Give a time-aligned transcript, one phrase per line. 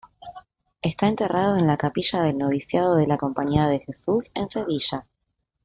[0.81, 5.05] Está enterrado en la capilla del Noviciado de la Compañía de Jesús en Sevilla.